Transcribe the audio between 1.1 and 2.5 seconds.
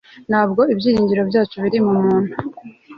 byacu biri mu muntu